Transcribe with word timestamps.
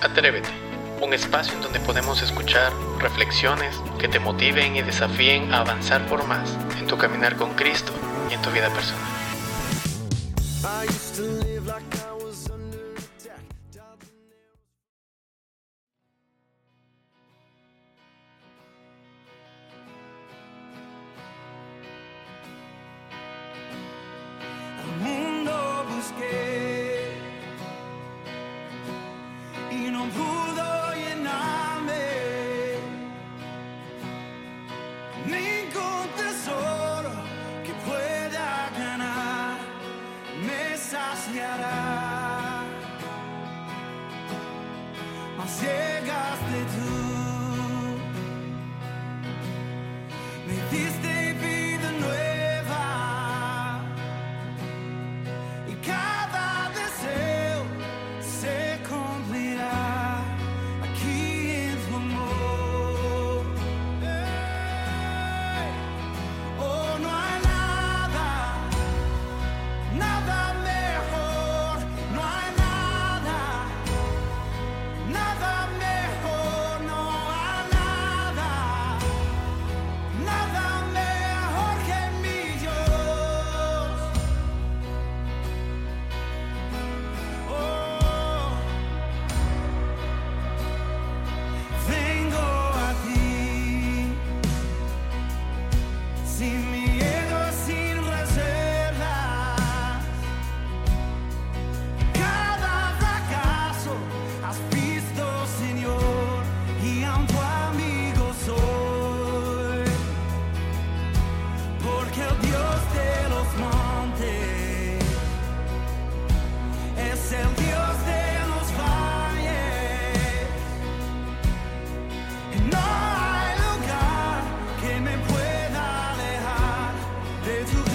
Atrévete, 0.00 0.48
un 1.02 1.12
espacio 1.12 1.54
en 1.54 1.60
donde 1.60 1.80
podemos 1.80 2.22
escuchar 2.22 2.72
reflexiones 3.00 3.74
que 3.98 4.06
te 4.06 4.20
motiven 4.20 4.76
y 4.76 4.82
desafíen 4.82 5.52
a 5.52 5.60
avanzar 5.60 6.06
por 6.06 6.24
más 6.24 6.56
en 6.78 6.86
tu 6.86 6.96
caminar 6.96 7.34
con 7.34 7.54
Cristo 7.54 7.92
y 8.30 8.34
en 8.34 8.42
tu 8.42 8.50
vida 8.50 8.68
personal. 8.70 9.17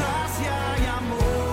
gracia 0.03 0.56
y 0.81 0.86
amor. 0.86 1.53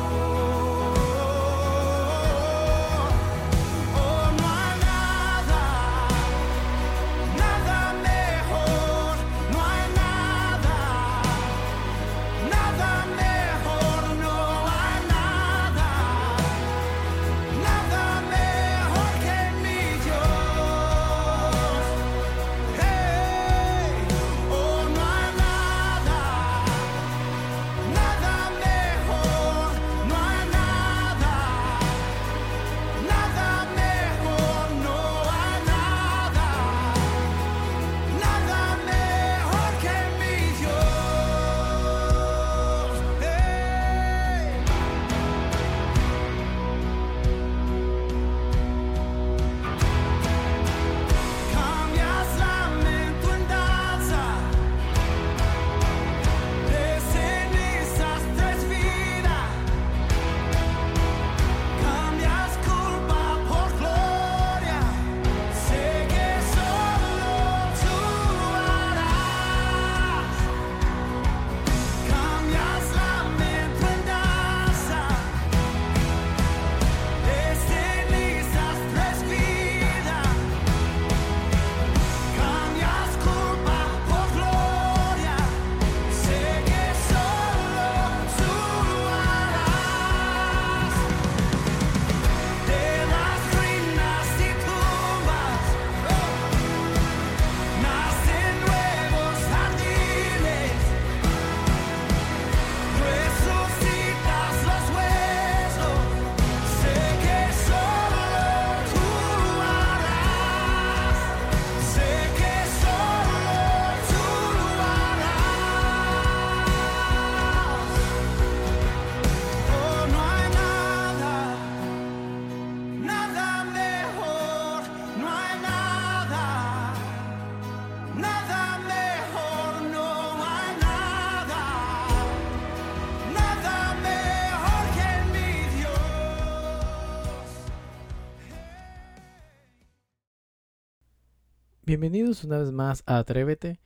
Bienvenidos 141.90 142.44
una 142.44 142.58
vez 142.58 142.70
más 142.70 143.02
a 143.06 143.18
Atrévete. 143.18 143.80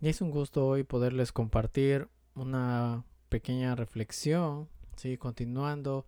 Y 0.00 0.08
es 0.08 0.20
un 0.20 0.30
gusto 0.30 0.64
hoy 0.64 0.84
poderles 0.84 1.32
compartir 1.32 2.06
una 2.36 3.04
pequeña 3.30 3.74
reflexión, 3.74 4.68
¿sí? 4.94 5.18
continuando 5.18 6.06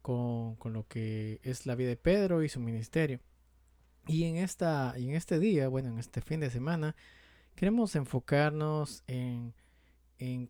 con, 0.00 0.56
lo 0.64 0.86
que 0.88 1.38
es 1.42 1.66
la 1.66 1.74
vida 1.74 1.90
de 1.90 1.98
Pedro 1.98 2.42
y 2.42 2.48
su 2.48 2.60
ministerio. 2.60 3.20
Y 4.06 4.24
en, 4.24 4.36
esta, 4.36 4.94
y 4.96 5.10
en 5.10 5.16
este 5.16 5.38
día, 5.38 5.68
bueno, 5.68 5.90
en 5.90 5.98
este 5.98 6.22
fin 6.22 6.40
de 6.40 6.48
semana, 6.48 6.96
queremos 7.56 7.94
enfocarnos 7.94 9.04
en, 9.06 9.52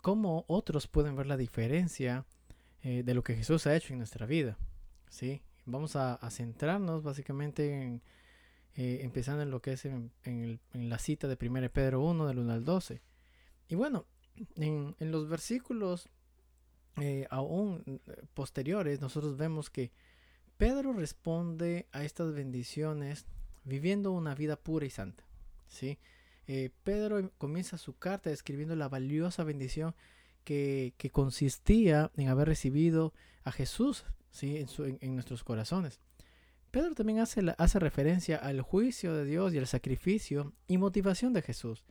cómo 0.01 0.45
otros 0.47 0.87
pueden 0.87 1.17
ver 1.17 1.27
la 1.27 1.39
diferencia 1.39 2.25
eh, 2.83 3.03
de 3.03 3.15
lo 3.15 3.25
que 3.25 3.35
Jesús 3.35 3.67
ha 3.67 3.75
hecho 3.75 3.95
en 3.95 3.99
nuestra 3.99 4.27
vida. 4.27 4.57
¿sí? 5.09 5.43
Vamos 5.67 5.97
a 5.97 6.21
centrarnos 6.31 7.03
básicamente 7.03 7.83
en 7.83 8.01
eh, 8.77 9.01
empezando 9.03 9.43
en 9.43 9.51
lo 9.51 9.61
que 9.61 9.73
es 9.73 9.85
en, 9.85 10.13
la 10.73 10.99
cita 10.99 11.27
de 11.27 11.37
1 11.41 11.71
Pedro 11.71 12.03
1, 12.03 12.27
del 12.27 12.39
1 12.39 12.53
al 12.53 12.65
12. 12.65 13.03
Y 13.69 13.75
bueno, 13.75 14.07
en, 14.57 14.95
los 15.01 15.29
versículos 15.29 16.09
eh, 17.01 17.27
aún 17.31 17.83
eh, 17.87 17.99
posteriores, 18.33 19.01
nosotros 19.01 19.37
vemos 19.37 19.71
que 19.71 19.91
Pedro 20.57 20.93
responde 20.93 21.89
a 21.91 22.05
estas 22.05 22.33
bendiciones 22.33 23.27
viviendo 23.65 24.13
una 24.13 24.35
vida 24.35 24.57
pura 24.57 24.87
y 24.87 24.91
santa. 24.91 25.25
¿sí? 25.67 25.99
Pedro 26.83 27.31
comienza 27.39 27.79
su 27.79 27.97
carta 27.97 28.29
describiendo 28.31 28.75
la 28.75 28.89
valiosa 28.89 29.45
bendición 29.45 29.95
que, 30.43 30.95
consistía 31.13 32.11
en 32.17 32.29
haber 32.29 32.49
recibido 32.49 33.15
a 33.45 33.53
Jesús 33.53 34.05
¿sí? 34.31 34.57
en, 34.57 34.99
en 35.01 35.15
nuestros 35.15 35.45
corazones. 35.45 36.01
Pedro 36.71 36.95
también 36.95 37.19
hace, 37.19 37.43
hace 37.59 37.79
referencia 37.79 38.37
al 38.37 38.61
juicio 38.63 39.15
de 39.15 39.25
Dios 39.25 39.53
y 39.53 39.59
al 39.59 39.67
sacrificio 39.67 40.53
y 40.69 40.79
motivación 40.79 41.33
de 41.33 41.43
Jesús. 41.43 41.85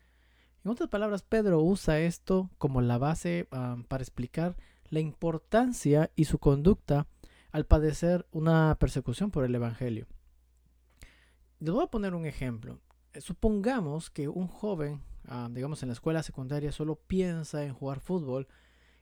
En 0.64 0.72
otras 0.72 0.90
palabras, 0.90 1.24
Pedro 1.24 1.62
usa 1.62 2.00
esto 2.00 2.50
como 2.58 2.82
la 2.82 2.98
base 2.98 3.48
ah, 3.52 3.78
para 3.88 4.04
explicar 4.04 4.56
la 4.90 5.00
importancia 5.00 6.12
y 6.16 6.26
su 6.26 6.40
conducta 6.40 7.08
al 7.52 7.66
padecer 7.66 8.28
una 8.32 8.78
persecución 8.80 9.32
por 9.32 9.46
el 9.46 9.56
Evangelio. 9.56 10.08
Les 11.60 11.74
voy 11.74 11.84
a 11.84 11.92
poner 11.92 12.14
un 12.14 12.26
ejemplo. 12.26 12.80
Eh, 13.14 13.22
supongamos 13.22 14.10
que 14.10 14.28
un 14.28 14.48
joven, 14.48 15.02
ah, 15.28 15.50
digamos 15.52 15.84
en 15.84 15.90
la 15.90 15.94
escuela 15.94 16.24
secundaria, 16.24 16.72
solo 16.72 16.96
piensa 16.96 17.64
en 17.66 17.74
jugar 17.74 18.00
fútbol 18.00 18.48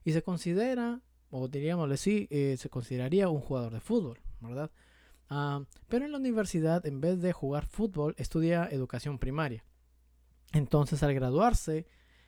y 0.03 0.13
se 0.13 0.23
considera, 0.23 1.01
o 1.29 1.47
diríamos 1.47 1.91
así, 1.91 2.27
eh, 2.31 2.55
se 2.57 2.69
consideraría 2.69 3.29
un 3.29 3.41
jugador 3.41 3.73
de 3.73 3.79
fútbol, 3.79 4.19
¿verdad? 4.41 4.71
Ah, 5.29 5.63
pero 5.87 6.05
en 6.05 6.11
la 6.11 6.17
universidad, 6.17 6.85
en 6.85 7.01
vez 7.01 7.21
de 7.21 7.33
jugar 7.33 7.65
fútbol, 7.65 8.15
estudia 8.17 8.67
educación 8.71 9.19
primaria. 9.19 9.63
Entonces, 10.53 11.03
al 11.03 11.13
graduarse, 11.13 11.87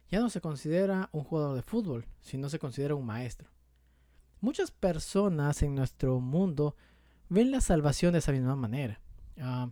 ya 0.10 0.20
no 0.20 0.30
se 0.30 0.42
considera 0.42 1.10
un 1.12 1.24
jugador 1.24 1.56
de 1.56 1.62
fútbol, 1.62 2.06
sino 2.22 2.50
se 2.50 2.60
considera 2.60 2.96
un 2.96 3.06
maestro. 3.06 3.50
Muchas 4.42 4.72
personas 4.72 5.62
en 5.64 5.76
nuestro 5.76 6.20
mundo 6.20 6.76
ven 7.30 7.52
la 7.52 7.62
salvación 7.62 8.14
de 8.14 8.20
esa 8.20 8.32
misma 8.32 8.56
manera. 8.56 9.02
Ah, 9.40 9.72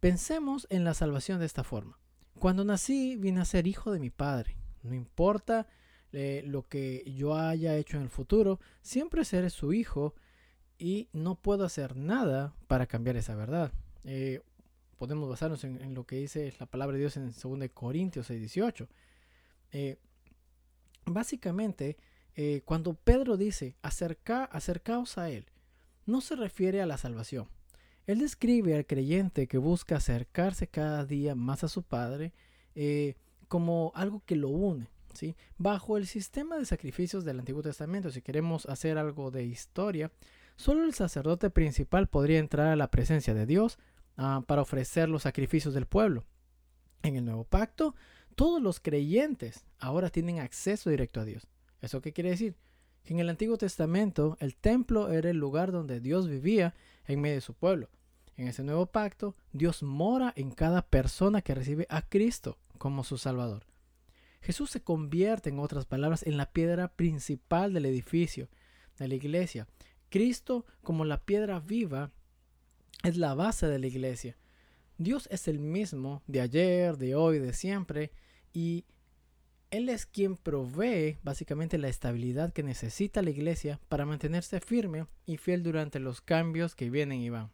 pensemos 0.00 0.66
en 0.70 0.84
la 0.84 0.94
salvación 0.94 1.40
de 1.40 1.46
esta 1.46 1.64
forma. 1.64 1.98
Cuando 2.38 2.64
nací, 2.64 3.16
vine 3.16 3.40
a 3.40 3.44
ser 3.44 3.66
hijo 3.66 3.92
de 3.92 4.00
mi 4.00 4.10
padre. 4.10 4.56
No 4.82 4.94
importa 4.94 5.66
eh, 6.12 6.42
lo 6.46 6.62
que 6.62 7.02
yo 7.16 7.34
haya 7.34 7.76
hecho 7.76 7.96
en 7.96 8.04
el 8.04 8.10
futuro, 8.10 8.60
siempre 8.82 9.24
seré 9.24 9.50
su 9.50 9.72
hijo 9.72 10.14
y 10.78 11.08
no 11.12 11.36
puedo 11.36 11.64
hacer 11.64 11.96
nada 11.96 12.54
para 12.66 12.86
cambiar 12.86 13.16
esa 13.16 13.34
verdad. 13.34 13.72
Eh, 14.04 14.42
podemos 14.98 15.28
basarnos 15.28 15.64
en, 15.64 15.94
lo 15.94 16.04
que 16.04 16.16
dice 16.16 16.52
la 16.58 16.66
palabra 16.66 16.94
de 16.94 17.00
Dios 17.00 17.16
en 17.16 17.32
2 17.32 17.70
Corintios 17.72 18.30
6:18. 18.30 18.88
Eh, 19.72 19.98
básicamente, 21.04 21.96
eh, 22.36 22.62
cuando 22.64 22.94
Pedro 22.94 23.36
dice 23.36 23.76
Acerca, 23.82 24.44
acercaos 24.44 25.18
a 25.18 25.30
Él, 25.30 25.46
no 26.06 26.20
se 26.20 26.36
refiere 26.36 26.82
a 26.82 26.86
la 26.86 26.98
salvación. 26.98 27.48
Él 28.06 28.18
describe 28.18 28.76
al 28.76 28.86
creyente 28.86 29.46
que 29.46 29.58
busca 29.58 29.96
acercarse 29.96 30.68
cada 30.68 31.06
día 31.06 31.34
más 31.34 31.64
a 31.64 31.68
su 31.68 31.82
Padre 31.82 32.34
como 33.48 33.92
algo 33.94 34.22
que 34.26 34.36
lo 34.36 34.48
une. 34.48 34.88
Bajo 35.58 35.96
el 35.96 36.06
sistema 36.06 36.58
de 36.58 36.64
sacrificios 36.64 37.24
del 37.24 37.38
Antiguo 37.38 37.62
Testamento, 37.62 38.10
si 38.10 38.20
queremos 38.22 38.66
hacer 38.66 38.98
algo 38.98 39.30
de 39.30 39.44
historia, 39.44 40.10
Solo 40.56 40.84
el 40.84 40.94
sacerdote 40.94 41.50
principal 41.50 42.06
podría 42.06 42.38
entrar 42.38 42.68
a 42.68 42.76
la 42.76 42.90
presencia 42.90 43.34
de 43.34 43.46
Dios 43.46 43.78
ah, 44.16 44.42
para 44.46 44.62
ofrecer 44.62 45.08
los 45.08 45.22
sacrificios 45.22 45.74
del 45.74 45.86
pueblo. 45.86 46.24
En 47.02 47.16
el 47.16 47.24
nuevo 47.24 47.44
pacto, 47.44 47.94
todos 48.34 48.62
los 48.62 48.80
creyentes 48.80 49.64
ahora 49.78 50.10
tienen 50.10 50.38
acceso 50.40 50.90
directo 50.90 51.20
a 51.20 51.24
Dios. 51.24 51.46
¿Eso 51.80 52.00
qué 52.00 52.12
quiere 52.12 52.30
decir? 52.30 52.56
Que 53.02 53.12
en 53.12 53.20
el 53.20 53.28
Antiguo 53.28 53.58
Testamento 53.58 54.36
el 54.40 54.56
templo 54.56 55.12
era 55.12 55.30
el 55.30 55.36
lugar 55.36 55.70
donde 55.72 56.00
Dios 56.00 56.28
vivía 56.28 56.74
en 57.06 57.20
medio 57.20 57.36
de 57.36 57.40
su 57.42 57.54
pueblo. 57.54 57.90
En 58.36 58.48
ese 58.48 58.64
nuevo 58.64 58.86
pacto, 58.86 59.34
Dios 59.52 59.82
mora 59.82 60.32
en 60.36 60.50
cada 60.50 60.82
persona 60.82 61.42
que 61.42 61.54
recibe 61.54 61.86
a 61.88 62.02
Cristo 62.02 62.58
como 62.78 63.04
su 63.04 63.18
Salvador. 63.18 63.66
Jesús 64.40 64.70
se 64.70 64.82
convierte, 64.82 65.50
en 65.50 65.58
otras 65.58 65.86
palabras, 65.86 66.22
en 66.24 66.36
la 66.36 66.50
piedra 66.50 66.88
principal 66.88 67.72
del 67.72 67.86
edificio, 67.86 68.48
de 68.98 69.08
la 69.08 69.14
iglesia, 69.14 69.66
Cristo, 70.14 70.64
como 70.84 71.04
la 71.04 71.24
piedra 71.24 71.58
viva, 71.58 72.12
es 73.02 73.16
la 73.16 73.34
base 73.34 73.66
de 73.66 73.80
la 73.80 73.88
iglesia. 73.88 74.36
Dios 74.96 75.26
es 75.32 75.48
el 75.48 75.58
mismo 75.58 76.22
de 76.28 76.40
ayer, 76.40 76.96
de 76.98 77.16
hoy, 77.16 77.40
de 77.40 77.52
siempre, 77.52 78.12
y 78.52 78.84
Él 79.72 79.88
es 79.88 80.06
quien 80.06 80.36
provee 80.36 81.18
básicamente 81.24 81.78
la 81.78 81.88
estabilidad 81.88 82.52
que 82.52 82.62
necesita 82.62 83.22
la 83.22 83.30
iglesia 83.30 83.80
para 83.88 84.06
mantenerse 84.06 84.60
firme 84.60 85.08
y 85.26 85.36
fiel 85.36 85.64
durante 85.64 85.98
los 85.98 86.20
cambios 86.20 86.76
que 86.76 86.90
vienen 86.90 87.18
y 87.18 87.30
van. 87.30 87.50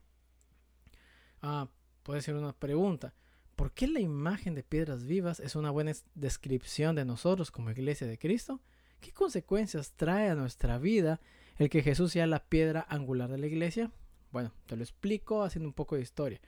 Ah, 1.40 1.70
puede 2.02 2.20
ser 2.20 2.34
una 2.34 2.52
pregunta. 2.52 3.14
¿Por 3.56 3.72
qué 3.72 3.86
la 3.88 4.00
imagen 4.00 4.54
de 4.54 4.64
piedras 4.64 5.06
vivas 5.06 5.40
es 5.40 5.56
una 5.56 5.70
buena 5.70 5.92
descripción 6.14 6.94
de 6.94 7.06
nosotros 7.06 7.50
como 7.50 7.70
iglesia 7.70 8.06
de 8.06 8.18
Cristo? 8.18 8.60
¿Qué 9.00 9.12
consecuencias 9.12 9.92
trae 9.92 10.28
a 10.28 10.34
nuestra 10.34 10.76
vida 10.76 11.22
el 11.60 11.68
que 11.68 11.82
Jesús 11.82 12.12
sea 12.12 12.26
la 12.26 12.42
piedra 12.42 12.86
angular 12.88 13.30
de 13.30 13.36
la 13.36 13.46
iglesia? 13.46 13.90
Bueno, 14.32 14.50
te 14.64 14.76
lo 14.76 14.82
explico 14.82 15.42
haciendo 15.42 15.68
un 15.68 15.74
poco 15.74 15.94
de 15.94 16.00
historia. 16.00 16.40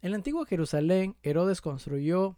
En 0.00 0.12
la 0.12 0.16
antigua 0.16 0.46
Jerusalén, 0.46 1.16
Herodes 1.24 1.60
construyó 1.60 2.36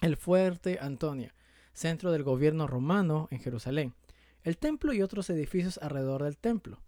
el 0.00 0.16
fuerte 0.16 0.78
Antonia, 0.80 1.34
centro 1.74 2.10
del 2.10 2.22
gobierno 2.22 2.66
romano 2.66 3.28
en 3.30 3.40
Jerusalén, 3.40 3.94
el 4.44 4.56
templo 4.56 4.94
y 4.94 5.02
otros 5.02 5.28
edificios 5.28 5.78
alrededor 5.82 6.22
del 6.22 6.38
templo. 6.38 6.80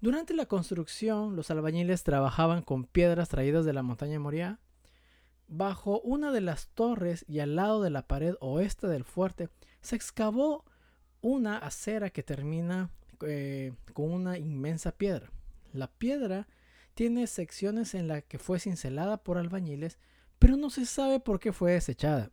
Durante 0.00 0.34
la 0.34 0.46
construcción, 0.46 1.36
los 1.36 1.52
albañiles 1.52 2.02
trabajaban 2.02 2.62
con 2.62 2.86
piedras 2.86 3.28
traídas 3.28 3.64
de 3.64 3.74
la 3.74 3.84
montaña 3.84 4.18
Moria. 4.18 4.58
Bajo 5.46 6.00
una 6.00 6.32
de 6.32 6.40
las 6.40 6.66
torres 6.70 7.24
y 7.28 7.38
al 7.38 7.54
lado 7.54 7.80
de 7.80 7.90
la 7.90 8.08
pared 8.08 8.34
oeste 8.40 8.88
del 8.88 9.04
fuerte 9.04 9.50
se 9.82 9.94
excavó 9.94 10.64
una 11.20 11.58
acera 11.58 12.10
que 12.10 12.24
termina 12.24 12.90
eh, 13.26 13.72
con 13.92 14.12
una 14.12 14.38
inmensa 14.38 14.92
piedra. 14.92 15.30
La 15.72 15.88
piedra 15.88 16.46
tiene 16.94 17.26
secciones 17.26 17.94
en 17.94 18.08
las 18.08 18.22
que 18.24 18.38
fue 18.38 18.60
cincelada 18.60 19.18
por 19.18 19.38
albañiles, 19.38 19.98
pero 20.38 20.56
no 20.56 20.70
se 20.70 20.86
sabe 20.86 21.20
por 21.20 21.40
qué 21.40 21.52
fue 21.52 21.72
desechada. 21.72 22.30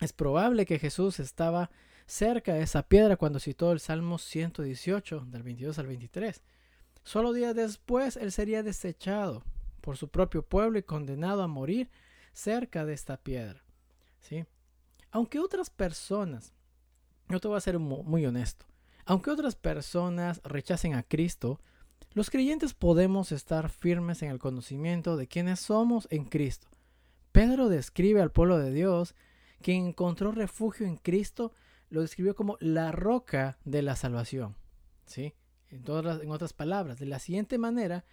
Es 0.00 0.12
probable 0.12 0.66
que 0.66 0.78
Jesús 0.78 1.18
estaba 1.18 1.70
cerca 2.06 2.54
de 2.54 2.62
esa 2.62 2.82
piedra 2.82 3.16
cuando 3.16 3.40
citó 3.40 3.72
el 3.72 3.80
Salmo 3.80 4.18
118, 4.18 5.26
del 5.26 5.42
22 5.42 5.78
al 5.78 5.86
23. 5.86 6.42
Solo 7.02 7.32
días 7.32 7.54
después 7.54 8.16
él 8.16 8.32
sería 8.32 8.62
desechado 8.62 9.44
por 9.80 9.96
su 9.96 10.08
propio 10.08 10.42
pueblo 10.42 10.78
y 10.78 10.82
condenado 10.82 11.42
a 11.42 11.48
morir 11.48 11.90
cerca 12.32 12.84
de 12.84 12.94
esta 12.94 13.16
piedra. 13.16 13.62
¿sí? 14.20 14.44
Aunque 15.10 15.38
otras 15.38 15.70
personas, 15.70 16.52
yo 17.28 17.40
te 17.40 17.48
voy 17.48 17.56
a 17.56 17.60
ser 17.60 17.78
muy 17.78 18.24
honesto, 18.24 18.66
aunque 19.08 19.30
otras 19.30 19.56
personas 19.56 20.42
rechacen 20.44 20.94
a 20.94 21.02
Cristo, 21.02 21.58
los 22.12 22.28
creyentes 22.28 22.74
podemos 22.74 23.32
estar 23.32 23.70
firmes 23.70 24.20
en 24.20 24.30
el 24.30 24.38
conocimiento 24.38 25.16
de 25.16 25.26
quiénes 25.26 25.60
somos 25.60 26.06
en 26.10 26.26
Cristo. 26.26 26.68
Pedro 27.32 27.70
describe 27.70 28.20
al 28.20 28.32
pueblo 28.32 28.58
de 28.58 28.70
Dios 28.70 29.14
que 29.62 29.72
encontró 29.72 30.30
refugio 30.30 30.86
en 30.86 30.98
Cristo, 30.98 31.54
lo 31.88 32.02
describió 32.02 32.36
como 32.36 32.58
la 32.60 32.92
roca 32.92 33.56
de 33.64 33.80
la 33.80 33.96
salvación. 33.96 34.56
¿Sí? 35.06 35.32
En, 35.70 35.84
en 35.86 36.30
otras 36.30 36.52
palabras, 36.52 36.98
de 36.98 37.06
la 37.06 37.18
siguiente 37.18 37.56
manera, 37.56 38.04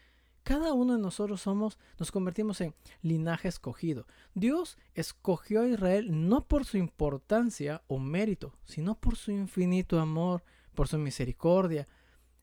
cada 0.44 0.72
uno 0.72 0.94
de 0.94 1.02
nosotros 1.02 1.42
somos, 1.42 1.78
nos 2.00 2.10
convertimos 2.10 2.62
en 2.62 2.74
linaje 3.02 3.50
escogido. 3.50 4.08
Dios 4.34 4.78
escogió 4.94 5.64
a 5.64 5.68
Israel 5.68 6.30
no 6.30 6.48
por 6.48 6.64
su 6.64 6.78
importancia 6.78 7.84
o 7.88 8.00
mérito, 8.00 8.54
sino 8.64 8.96
por 8.96 9.18
su 9.18 9.32
infinito 9.32 10.00
amor, 10.00 10.46
por 10.76 10.88
su 10.88 10.98
misericordia. 10.98 11.88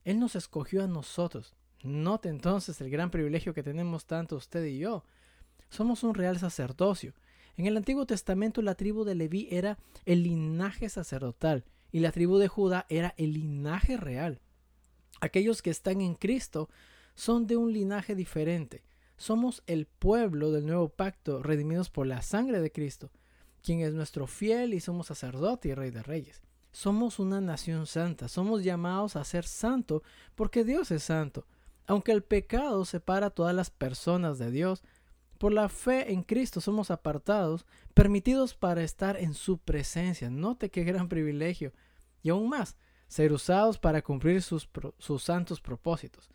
Él 0.04 0.18
nos 0.18 0.34
escogió 0.34 0.82
a 0.82 0.88
nosotros. 0.88 1.54
Note 1.82 2.28
entonces 2.28 2.80
el 2.80 2.90
gran 2.90 3.10
privilegio 3.10 3.54
que 3.54 3.62
tenemos 3.62 4.06
tanto 4.06 4.36
usted 4.36 4.64
y 4.64 4.78
yo. 4.78 5.04
Somos 5.68 6.02
un 6.02 6.14
real 6.14 6.38
sacerdocio. 6.38 7.14
En 7.56 7.66
el 7.66 7.76
Antiguo 7.76 8.06
Testamento 8.06 8.62
la 8.62 8.74
tribu 8.74 9.04
de 9.04 9.14
Leví 9.14 9.48
era 9.50 9.78
el 10.04 10.22
linaje 10.22 10.88
sacerdotal 10.88 11.64
y 11.90 12.00
la 12.00 12.12
tribu 12.12 12.38
de 12.38 12.48
Judá 12.48 12.86
era 12.88 13.14
el 13.16 13.34
linaje 13.34 13.96
real. 13.96 14.40
Aquellos 15.20 15.62
que 15.62 15.70
están 15.70 16.00
en 16.00 16.14
Cristo 16.14 16.68
son 17.14 17.46
de 17.46 17.56
un 17.56 17.72
linaje 17.72 18.14
diferente. 18.14 18.82
Somos 19.16 19.62
el 19.66 19.86
pueblo 19.86 20.50
del 20.50 20.66
nuevo 20.66 20.88
pacto, 20.88 21.42
redimidos 21.42 21.90
por 21.90 22.06
la 22.06 22.22
sangre 22.22 22.60
de 22.60 22.72
Cristo, 22.72 23.10
quien 23.62 23.80
es 23.80 23.92
nuestro 23.94 24.26
fiel 24.26 24.74
y 24.74 24.80
somos 24.80 25.06
sacerdote 25.06 25.68
y 25.68 25.74
rey 25.74 25.90
de 25.90 26.02
reyes. 26.02 26.42
Somos 26.72 27.18
una 27.18 27.40
nación 27.40 27.86
santa, 27.86 28.28
somos 28.28 28.64
llamados 28.64 29.16
a 29.16 29.24
ser 29.24 29.44
santo 29.44 30.02
porque 30.34 30.64
Dios 30.64 30.90
es 30.90 31.02
santo. 31.02 31.46
Aunque 31.86 32.12
el 32.12 32.22
pecado 32.22 32.84
separa 32.84 33.26
a 33.26 33.30
todas 33.30 33.54
las 33.54 33.70
personas 33.70 34.38
de 34.38 34.50
Dios, 34.50 34.82
por 35.36 35.52
la 35.52 35.68
fe 35.68 36.12
en 36.12 36.22
Cristo 36.22 36.60
somos 36.60 36.90
apartados, 36.90 37.66
permitidos 37.94 38.54
para 38.54 38.82
estar 38.82 39.16
en 39.16 39.34
su 39.34 39.58
presencia. 39.58 40.30
Note 40.30 40.70
qué 40.70 40.84
gran 40.84 41.08
privilegio. 41.08 41.72
Y 42.22 42.30
aún 42.30 42.48
más, 42.48 42.76
ser 43.08 43.32
usados 43.32 43.78
para 43.78 44.02
cumplir 44.02 44.40
sus, 44.40 44.68
sus 44.98 45.22
santos 45.22 45.60
propósitos. 45.60 46.30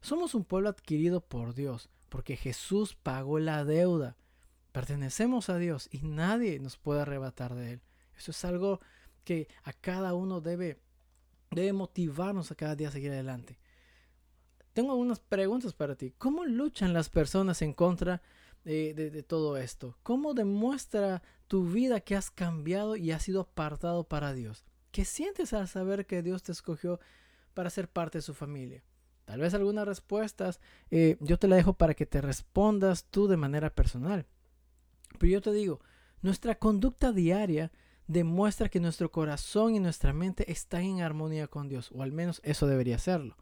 Somos 0.00 0.34
un 0.34 0.44
pueblo 0.44 0.68
adquirido 0.68 1.20
por 1.20 1.54
Dios, 1.54 1.90
porque 2.08 2.36
Jesús 2.36 2.94
pagó 2.94 3.38
la 3.38 3.64
deuda. 3.64 4.16
Pertenecemos 4.70 5.50
a 5.50 5.58
Dios 5.58 5.88
y 5.90 6.02
nadie 6.02 6.58
nos 6.60 6.78
puede 6.78 7.02
arrebatar 7.02 7.54
de 7.54 7.72
Él. 7.72 7.80
Eso 8.16 8.30
es 8.30 8.44
algo 8.44 8.80
que 9.24 9.48
a 9.62 9.72
cada 9.72 10.14
uno 10.14 10.40
debe, 10.40 10.78
debe 11.50 11.72
motivarnos 11.72 12.50
a 12.50 12.54
cada 12.54 12.76
día 12.76 12.88
a 12.88 12.92
seguir 12.92 13.12
adelante. 13.12 13.58
Tengo 14.72 14.92
algunas 14.92 15.20
preguntas 15.20 15.74
para 15.74 15.96
ti. 15.96 16.14
¿Cómo 16.16 16.44
luchan 16.44 16.92
las 16.92 17.08
personas 17.08 17.60
en 17.62 17.74
contra 17.74 18.22
de, 18.64 19.24
todo 19.26 19.56
esto? 19.56 19.98
¿Cómo 20.02 20.34
demuestra 20.34 21.22
tu 21.46 21.64
vida 21.64 22.00
que 22.00 22.16
has 22.16 22.30
cambiado 22.30 22.96
y 22.96 23.10
has 23.10 23.22
sido 23.22 23.42
apartado 23.42 24.04
para 24.04 24.32
Dios? 24.32 24.64
¿Qué 24.90 25.04
sientes 25.04 25.52
al 25.52 25.68
saber 25.68 26.06
que 26.06 26.22
Dios 26.22 26.42
te 26.42 26.52
escogió 26.52 27.00
para 27.54 27.70
ser 27.70 27.88
parte 27.88 28.18
de 28.18 28.22
su 28.22 28.34
familia? 28.34 28.82
Tal 29.26 29.40
vez 29.40 29.54
algunas 29.54 29.86
respuestas 29.86 30.58
eh, 30.90 31.16
yo 31.20 31.38
te 31.38 31.48
la 31.48 31.56
dejo 31.56 31.74
para 31.74 31.94
que 31.94 32.06
te 32.06 32.20
respondas 32.20 33.04
tú 33.04 33.28
de 33.28 33.36
manera 33.36 33.74
personal. 33.74 34.26
Pero 35.18 35.32
yo 35.32 35.40
te 35.42 35.52
digo, 35.52 35.80
nuestra 36.22 36.54
conducta 36.54 37.12
diaria 37.12 37.70
demuestra 38.12 38.68
que 38.68 38.80
nuestro 38.80 39.10
corazón 39.10 39.74
y 39.74 39.80
nuestra 39.80 40.12
mente 40.12 40.50
están 40.50 40.82
en 40.82 41.02
armonía 41.02 41.48
con 41.48 41.68
Dios, 41.68 41.90
o 41.92 42.02
al 42.02 42.12
menos 42.12 42.40
eso 42.44 42.66
debería 42.66 42.98
serlo. 42.98 43.36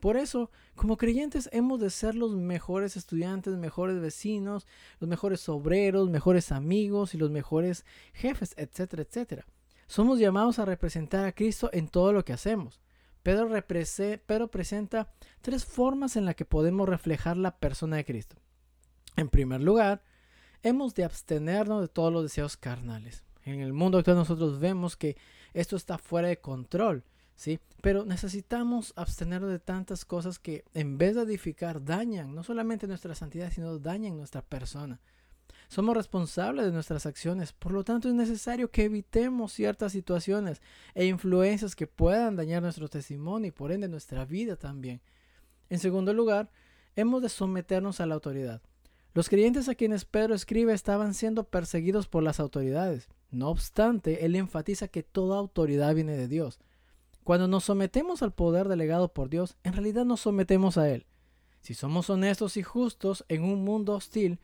Por 0.00 0.16
eso, 0.16 0.50
como 0.74 0.96
creyentes 0.96 1.50
hemos 1.52 1.78
de 1.78 1.90
ser 1.90 2.14
los 2.14 2.34
mejores 2.34 2.96
estudiantes, 2.96 3.54
mejores 3.56 4.00
vecinos, 4.00 4.66
los 4.98 5.08
mejores 5.08 5.46
obreros, 5.48 6.08
mejores 6.08 6.52
amigos 6.52 7.14
y 7.14 7.18
los 7.18 7.30
mejores 7.30 7.84
jefes, 8.14 8.54
etcétera, 8.56 9.02
etcétera. 9.02 9.46
Somos 9.86 10.18
llamados 10.18 10.58
a 10.58 10.64
representar 10.64 11.26
a 11.26 11.32
Cristo 11.32 11.68
en 11.72 11.88
todo 11.88 12.12
lo 12.12 12.24
que 12.24 12.32
hacemos. 12.32 12.80
Pedro, 13.22 13.50
Pedro 14.26 14.48
presenta 14.50 15.12
tres 15.42 15.66
formas 15.66 16.16
en 16.16 16.24
las 16.24 16.34
que 16.34 16.46
podemos 16.46 16.88
reflejar 16.88 17.36
la 17.36 17.58
persona 17.58 17.96
de 17.96 18.06
Cristo. 18.06 18.36
En 19.16 19.28
primer 19.28 19.60
lugar, 19.60 20.02
hemos 20.62 20.94
de 20.94 21.04
abstenernos 21.04 21.82
de 21.82 21.88
todos 21.88 22.10
los 22.10 22.22
deseos 22.22 22.56
carnales. 22.56 23.22
En 23.44 23.60
el 23.60 23.72
mundo 23.72 23.98
actual 23.98 24.16
nosotros 24.16 24.58
vemos 24.58 24.96
que 24.96 25.16
esto 25.54 25.76
está 25.76 25.98
fuera 25.98 26.28
de 26.28 26.40
control, 26.40 27.04
¿sí? 27.34 27.58
Pero 27.82 28.04
necesitamos 28.04 28.92
abstenernos 28.96 29.50
de 29.50 29.58
tantas 29.58 30.04
cosas 30.04 30.38
que 30.38 30.64
en 30.74 30.98
vez 30.98 31.14
de 31.14 31.22
edificar 31.22 31.84
dañan 31.84 32.34
no 32.34 32.42
solamente 32.42 32.86
nuestra 32.86 33.14
santidad, 33.14 33.50
sino 33.50 33.78
dañan 33.78 34.16
nuestra 34.16 34.42
persona. 34.42 35.00
Somos 35.68 35.96
responsables 35.96 36.66
de 36.66 36.72
nuestras 36.72 37.06
acciones, 37.06 37.52
por 37.52 37.70
lo 37.72 37.84
tanto 37.84 38.08
es 38.08 38.14
necesario 38.14 38.70
que 38.70 38.84
evitemos 38.84 39.52
ciertas 39.52 39.92
situaciones 39.92 40.60
e 40.94 41.06
influencias 41.06 41.76
que 41.76 41.86
puedan 41.86 42.34
dañar 42.34 42.60
nuestro 42.60 42.88
testimonio 42.88 43.48
y 43.48 43.52
por 43.52 43.70
ende 43.70 43.88
nuestra 43.88 44.24
vida 44.24 44.56
también. 44.56 45.00
En 45.68 45.78
segundo 45.78 46.12
lugar, 46.12 46.50
hemos 46.96 47.22
de 47.22 47.28
someternos 47.28 48.00
a 48.00 48.06
la 48.06 48.14
autoridad. 48.14 48.60
Los 49.14 49.28
creyentes 49.28 49.68
a 49.68 49.76
quienes 49.76 50.04
Pedro 50.04 50.34
escribe 50.34 50.72
estaban 50.72 51.14
siendo 51.14 51.44
perseguidos 51.44 52.08
por 52.08 52.24
las 52.24 52.40
autoridades. 52.40 53.08
No 53.30 53.48
obstante, 53.48 54.24
él 54.24 54.34
enfatiza 54.34 54.88
que 54.88 55.02
toda 55.02 55.38
autoridad 55.38 55.94
viene 55.94 56.16
de 56.16 56.28
Dios. 56.28 56.58
Cuando 57.22 57.46
nos 57.46 57.64
sometemos 57.64 58.22
al 58.22 58.32
poder 58.32 58.66
delegado 58.68 59.12
por 59.12 59.30
Dios, 59.30 59.56
en 59.62 59.72
realidad 59.74 60.04
nos 60.04 60.20
sometemos 60.20 60.78
a 60.78 60.88
Él. 60.88 61.06
Si 61.60 61.74
somos 61.74 62.10
honestos 62.10 62.56
y 62.56 62.62
justos 62.62 63.24
en 63.28 63.44
un 63.44 63.62
mundo 63.62 63.94
hostil, 63.94 64.40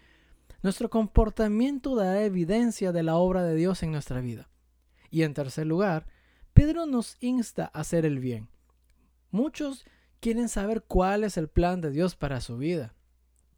nuestro 0.63 0.91
comportamiento 0.91 1.97
dará 1.97 2.23
evidencia 2.23 2.93
de 2.93 3.03
la 3.03 3.17
obra 3.17 3.43
de 3.43 3.55
Dios 3.55 3.83
en 3.83 3.93
nuestra 3.93 4.21
vida. 4.21 4.49
Y 5.11 5.23
en 5.23 5.35
tercer 5.35 5.67
lugar, 5.67 6.07
Pedro 6.53 6.87
nos 6.87 7.17
insta 7.21 7.71
a 7.73 7.81
hacer 7.81 8.07
el 8.07 8.19
bien. 8.19 8.49
Muchos 9.31 9.85
quieren 10.21 10.49
saber 10.49 10.83
cuál 10.83 11.25
es 11.25 11.37
el 11.37 11.49
plan 11.49 11.81
de 11.81 11.91
Dios 11.91 12.17
para 12.17 12.41
su 12.41 12.57
vida. 12.57 12.95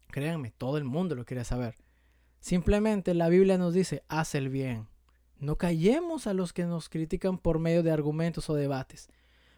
Créanme, 0.07 0.51
todo 0.51 0.77
el 0.77 0.85
mundo 0.85 1.15
lo 1.15 1.25
quiere 1.25 1.43
saber. 1.43 1.75
Simplemente 2.39 3.13
la 3.13 3.29
Biblia 3.29 3.57
nos 3.57 3.73
dice, 3.73 4.03
haz 4.07 4.35
el 4.35 4.49
bien. 4.49 4.87
No 5.39 5.57
callemos 5.57 6.27
a 6.27 6.33
los 6.33 6.51
que 6.51 6.65
nos 6.65 6.89
critican 6.89 7.37
por 7.37 7.59
medio 7.59 7.81
de 7.81 7.91
argumentos 7.91 8.49
o 8.49 8.55
debates. 8.55 9.09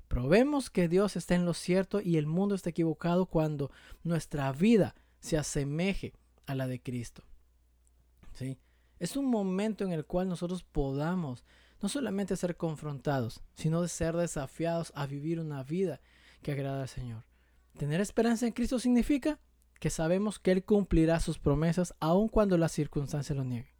Probemos 0.07 0.69
que 0.69 0.87
Dios 0.87 1.15
está 1.15 1.35
en 1.35 1.45
lo 1.45 1.53
cierto 1.53 2.01
y 2.01 2.17
el 2.17 2.27
mundo 2.27 2.53
está 2.53 2.69
equivocado 2.69 3.25
cuando 3.25 3.71
nuestra 4.03 4.51
vida 4.51 4.93
se 5.19 5.37
asemeje 5.37 6.13
a 6.45 6.55
la 6.55 6.67
de 6.67 6.81
Cristo. 6.81 7.23
¿Sí? 8.33 8.59
Es 8.99 9.15
un 9.15 9.25
momento 9.25 9.83
en 9.83 9.91
el 9.91 10.05
cual 10.05 10.27
nosotros 10.27 10.63
podamos 10.63 11.45
no 11.81 11.89
solamente 11.89 12.35
ser 12.35 12.57
confrontados, 12.57 13.41
sino 13.55 13.81
de 13.81 13.87
ser 13.87 14.15
desafiados 14.15 14.91
a 14.95 15.07
vivir 15.07 15.39
una 15.39 15.63
vida 15.63 15.99
que 16.43 16.51
agrada 16.51 16.83
al 16.83 16.89
Señor. 16.89 17.23
Tener 17.77 18.01
esperanza 18.01 18.45
en 18.45 18.53
Cristo 18.53 18.77
significa 18.77 19.39
que 19.79 19.89
sabemos 19.89 20.37
que 20.37 20.51
Él 20.51 20.63
cumplirá 20.63 21.19
sus 21.19 21.39
promesas 21.39 21.95
aun 21.99 22.27
cuando 22.27 22.57
las 22.57 22.71
circunstancias 22.71 23.35
lo 23.35 23.43
nieguen. 23.43 23.70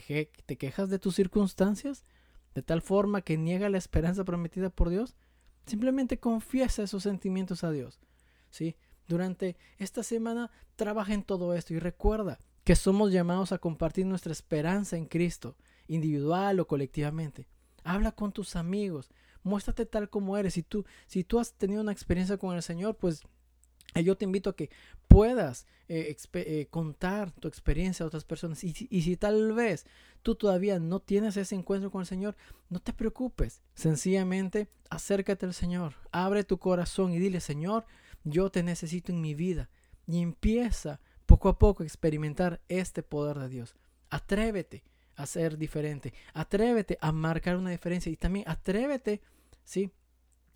¿Te, 0.00 0.30
¿Te, 0.46 0.56
quejas 0.56 0.88
de 0.88 0.98
tus 0.98 1.14
circunstancias? 1.16 2.02
¿De 2.54 2.62
tal 2.62 2.80
forma 2.80 3.20
que 3.20 3.36
niega 3.36 3.68
la 3.68 3.76
esperanza 3.76 4.24
prometida 4.24 4.70
por 4.70 4.88
Dios? 4.88 5.14
Simplemente 5.66 6.18
confiesa 6.18 6.82
esos 6.82 7.02
sentimientos 7.02 7.62
a 7.62 7.70
Dios. 7.70 8.00
¿sí? 8.48 8.74
Durante 9.06 9.58
esta 9.76 10.02
semana 10.02 10.50
trabaja 10.76 11.12
en 11.12 11.22
todo 11.22 11.52
esto 11.54 11.74
y 11.74 11.78
recuerda 11.78 12.38
que 12.64 12.74
somos 12.74 13.12
llamados 13.12 13.52
a 13.52 13.58
compartir 13.58 14.06
nuestra 14.06 14.32
esperanza 14.32 14.96
en 14.96 15.04
Cristo, 15.04 15.58
individual 15.88 16.58
o 16.60 16.66
colectivamente. 16.66 17.46
Habla 17.84 18.12
con 18.12 18.32
tus 18.32 18.56
amigos, 18.56 19.10
muéstrate 19.42 19.84
tal 19.84 20.08
como 20.08 20.38
eres. 20.38 20.54
Si 20.54 20.62
tú, 20.62 20.86
si 21.06 21.22
tú 21.22 21.38
has 21.38 21.52
tenido 21.52 21.82
una 21.82 21.92
experiencia 21.92 22.38
con 22.38 22.56
el 22.56 22.62
Señor, 22.62 22.96
pues 22.96 23.24
yo 24.02 24.16
te 24.16 24.24
invito 24.24 24.48
a 24.48 24.56
que 24.56 24.70
puedas 25.12 25.66
eh, 25.88 26.16
eh, 26.34 26.66
contar 26.70 27.32
tu 27.32 27.48
experiencia 27.48 28.04
a 28.04 28.06
otras 28.06 28.24
personas. 28.24 28.64
Y, 28.64 28.74
y, 28.90 29.02
si 29.02 29.16
tal 29.16 29.52
vez 29.52 29.84
tú 30.22 30.34
todavía 30.34 30.78
no 30.78 31.00
tienes 31.00 31.36
ese 31.36 31.54
encuentro 31.54 31.90
con 31.90 32.00
el 32.00 32.06
Señor, 32.06 32.36
no 32.70 32.80
te 32.80 32.92
preocupes. 32.92 33.62
Sencillamente 33.74 34.68
acércate 34.90 35.46
al 35.46 35.54
Señor, 35.54 35.94
abre 36.10 36.44
tu 36.44 36.58
corazón 36.58 37.12
y 37.12 37.18
dile, 37.18 37.40
Señor, 37.40 37.84
yo 38.24 38.50
te 38.50 38.62
necesito 38.62 39.12
en 39.12 39.20
mi 39.20 39.34
vida. 39.34 39.68
Y 40.06 40.20
empieza 40.20 41.00
poco 41.26 41.48
a 41.48 41.58
poco 41.58 41.82
a 41.82 41.86
experimentar 41.86 42.60
este 42.68 43.02
poder 43.02 43.38
de 43.38 43.48
Dios. 43.48 43.74
Atrévete 44.10 44.84
a 45.16 45.26
ser 45.26 45.58
diferente. 45.58 46.12
Atrévete 46.34 46.98
a 47.00 47.12
marcar 47.12 47.56
una 47.56 47.70
diferencia. 47.70 48.10
Y 48.10 48.16
también 48.16 48.48
atrévete, 48.48 49.20
¿sí? 49.64 49.90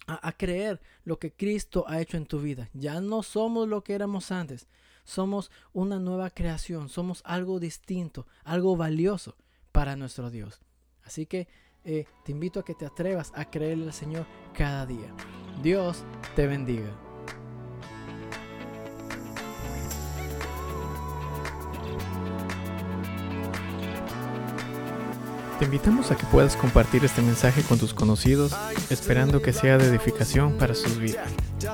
A, 0.06 0.32
creer 0.32 0.80
lo 1.04 1.18
que 1.18 1.32
Cristo 1.32 1.84
ha 1.88 2.00
hecho 2.00 2.16
en 2.16 2.26
tu 2.26 2.40
vida. 2.40 2.68
Ya 2.74 3.00
no 3.00 3.22
somos 3.22 3.68
lo 3.68 3.82
que 3.82 3.94
éramos 3.94 4.30
antes. 4.30 4.68
Somos 5.04 5.50
una 5.72 5.98
nueva 5.98 6.30
creación. 6.30 6.88
Somos 6.88 7.22
algo 7.24 7.58
distinto, 7.60 8.26
algo 8.44 8.76
valioso 8.76 9.36
para 9.72 9.96
nuestro 9.96 10.30
Dios. 10.30 10.60
Así 11.04 11.26
que 11.26 11.48
eh, 11.84 12.06
te 12.24 12.32
invito 12.32 12.60
a 12.60 12.64
que 12.64 12.74
te 12.74 12.86
atrevas 12.86 13.32
a 13.34 13.50
creerle 13.50 13.86
al 13.86 13.92
Señor 13.92 14.26
cada 14.54 14.86
día. 14.86 15.12
Dios 15.62 16.04
te 16.34 16.46
bendiga. 16.46 17.05
Te 25.58 25.64
invitamos 25.64 26.10
a 26.10 26.16
que 26.16 26.26
puedas 26.26 26.54
compartir 26.54 27.02
este 27.04 27.22
mensaje 27.22 27.62
con 27.62 27.78
tus 27.78 27.94
conocidos, 27.94 28.54
esperando 28.90 29.40
que 29.40 29.54
sea 29.54 29.78
de 29.78 29.86
edificación 29.86 30.58
para 30.58 30.74
sus 30.74 30.98
vidas. 30.98 31.30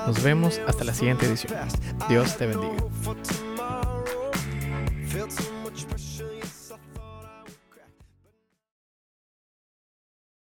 Nos 0.07 0.23
vemos 0.23 0.61
hasta 0.65 0.85
la 0.85 0.93
siguiente 0.93 1.25
edición. 1.25 1.53
Dios 2.07 2.37
te 2.37 2.47
bendiga. 2.47 2.77